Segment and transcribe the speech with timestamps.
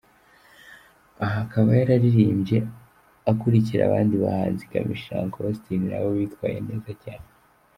[1.23, 2.57] Aha akaba yararirimbye
[3.31, 7.27] akurikira abandi bahanzi Kamichi na Uncle Austin nabo bitwaye neza cyane.